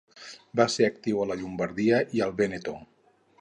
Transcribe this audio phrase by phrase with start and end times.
[0.59, 2.75] Va ser actiu a la Llombardia i al Vèneto.